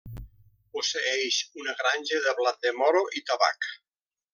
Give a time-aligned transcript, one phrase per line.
[0.77, 3.75] Posseeix una granja de blat de moro i tabac.